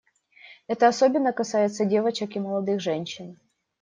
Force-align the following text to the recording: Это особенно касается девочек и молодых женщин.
Это 0.65 0.87
особенно 0.87 1.31
касается 1.31 1.85
девочек 1.85 2.35
и 2.35 2.39
молодых 2.39 2.81
женщин. 2.81 3.37